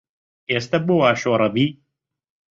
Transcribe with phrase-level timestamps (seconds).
[0.51, 1.67] ئێستە بۆ وا شۆڕەبی